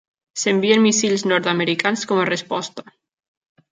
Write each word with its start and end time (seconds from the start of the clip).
S'envien 0.43 0.81
míssils 0.85 1.25
nord-americans 1.33 2.07
com 2.13 2.23
a 2.23 2.27
resposta. 2.31 2.89